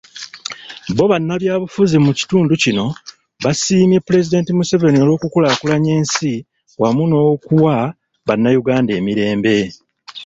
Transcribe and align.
Bo 0.95 1.05
bannabyabufuzi 1.11 1.97
mu 2.05 2.11
kitundu 2.19 2.53
kino 2.63 2.85
baasiimye 3.43 3.99
Pulezidenti 4.05 4.51
Museveni 4.57 4.97
olw'okukulaakulanya 5.03 5.91
ensi 5.99 6.33
wamu 6.81 7.03
n'okuwa 7.07 7.75
bannayuganda 8.27 8.91
emirembe. 8.99 9.57